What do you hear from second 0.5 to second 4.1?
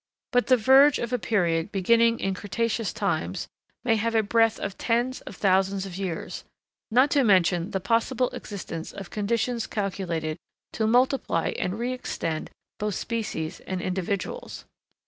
verge of a period beginning in cretaceous times may